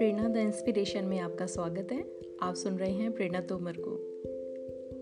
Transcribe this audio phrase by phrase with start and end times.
[0.00, 2.04] Prerna the inspiration में आपका स्वागत है।
[2.42, 3.92] आप सुन रहे हैं प्रेरणा तोमर को।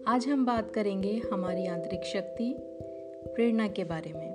[0.06, 2.54] आज हम बात करेंगे हमारी आंतरिक शक्ति,
[3.34, 4.30] प्रेरणा के बारे में।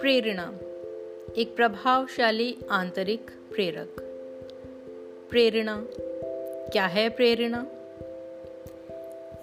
[0.00, 0.58] प्रेरणा,
[1.38, 4.00] एक प्रभावशाली आंतरिक प्रेरक।
[5.30, 5.86] प्रेरणा,
[6.72, 7.66] क्या है प्रेरणा?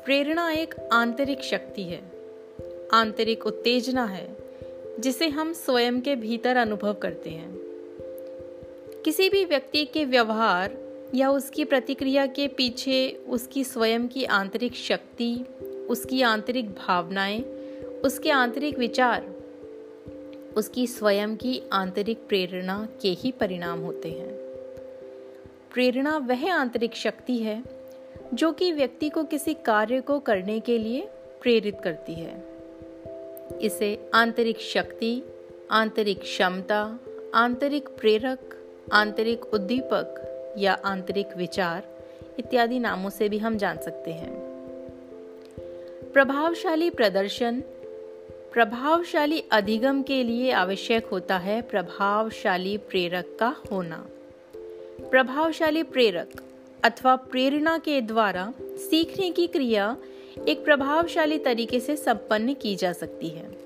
[0.06, 2.12] प्रेरणा एक आंतरिक शक्ति है।
[2.94, 4.38] आंतरिक उत्तेजना है,
[5.00, 7.56] जिसे हम स्वयं के भीतर अनुभव करते हैं।
[9.06, 10.78] किसी भी व्यक्ति के व्यवहार
[11.16, 15.38] या उसकी प्रतिक्रिया के पीछे उसकी स्वयं की आंतरिक शक्ति,
[15.90, 17.42] उसकी आंतरिक भावनाएँ,
[18.06, 19.26] उसके आंतरिक विचार,
[20.58, 24.34] उसकी स्वयं की आंतरिक प्रेरणा के ही परिणाम होते हैं।
[25.74, 27.83] प्रेरणा वह आंतरिक शक्ति है
[28.34, 31.10] जो कि व्यक्ति को किसी कार्य को करने के लिए
[31.42, 32.44] प्रेरित करती है।
[33.62, 35.22] इसे आंतरिक शक्ति,
[35.72, 37.00] आंतरिक क्षमता,
[37.36, 38.58] आंतरिक प्रेरक,
[38.94, 41.88] आंतरिक उद्दीपक या आंतरिक विचार
[42.40, 44.34] इत्यादि नामों से भी हम जान सकते हैं।
[46.14, 47.62] प्रभावशाली प्रदर्शन,
[48.54, 54.06] प्रभावशाली अधिगम के लिए आवश्यक होता है प्रभावशाली प्रेरक का होना।
[55.10, 56.32] प्रभावशाली प्रेरक
[56.84, 59.98] अथवा प्रेरणा के द्वारा सीखने की क्रिया
[60.48, 63.58] एक प्रभावशाली तरीके से संपन्न की जा सकती है।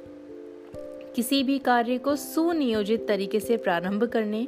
[1.15, 4.47] किसी भी कार्य को सुनियोजित तरीके से प्रारंभ करने,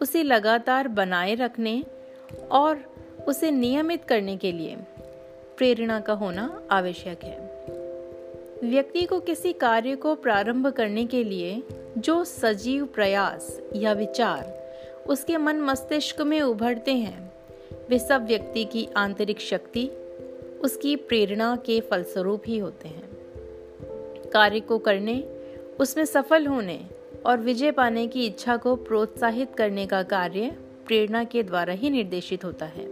[0.00, 1.84] उसे लगातार बनाए रखने
[2.50, 2.78] और
[3.28, 4.76] उसे नियमित करने के लिए
[5.56, 7.38] प्रेरणा का होना आवश्यक है।
[8.70, 11.62] व्यक्ति को किसी कार्य को प्रारंभ करने के लिए
[11.98, 14.62] जो सजीव प्रयास या विचार
[15.06, 17.31] उसके मन मस्तिष्क में उभरते हैं
[17.92, 19.86] वे सब व्यक्ति की आंतरिक शक्ति
[20.60, 23.08] उसकी प्रेरणा के फलस्वरूप ही होते हैं।
[24.32, 25.20] कार्य को करने,
[25.80, 26.86] उसमें सफल होने
[27.26, 30.56] और विजय पाने की इच्छा को प्रोत्साहित करने का कार्य
[30.86, 32.86] प्रेरणा के द्वारा ही निर्देशित होता है।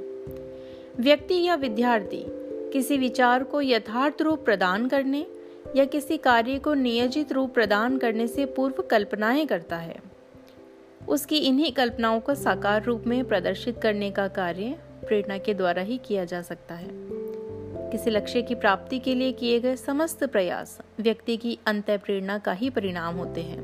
[1.01, 2.25] व्यक्ति या विद्यार्थी
[2.73, 5.27] किसी विचार को यथार्थ रूप प्रदान करने
[5.77, 9.97] या किसी कार्य को नियोजित रूप प्रदान करने से पूर्व कल्पनाएँ करता है।
[11.09, 15.99] उसकी इन्हीं कल्पनाओं को साकार रूप में प्रदर्शित करने का कार्य प्रेरणा के द्वारा ही
[15.99, 16.89] किया जा सकता है।
[17.91, 22.53] किसी लक्ष्य की प्राप्ति के लिए किए गए समस्त प्रयास व्यक्ति की अंत प्रेरणा का
[22.53, 23.61] ही परिणाम होते हैं।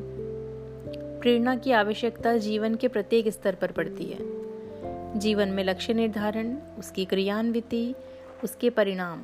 [1.20, 4.18] प्रेरणा की आवश्यकता जीवन के प्रत्येक स्तर पर पड़ती है।
[5.18, 7.94] जीवन में लक्ष्य निर्धारण, उसकी क्रियान्विति,
[8.44, 9.22] उसके परिणाम,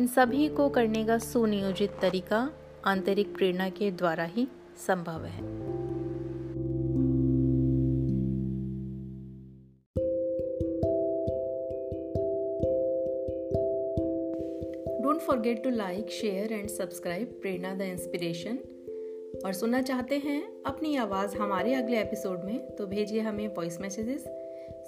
[0.00, 2.50] इन सभी को करने का सुनियोजित तरीका
[2.84, 4.48] आंतरिक प्रेरणा के द्वारा ही
[4.86, 5.70] संभव है।
[15.20, 18.58] Don't forget to like, share and subscribe Prerna the inspiration.
[19.44, 24.24] और सुनना चाहते हैं अपनी आवाज़ हमारे अगले एपिसोड में तो भेजिए हमें वॉइस मैसेजेस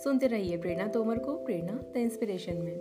[0.05, 2.77] सुनते रहिए प्रेरणा तोमर को, प्रेरणा द इंस्पिरेशन में।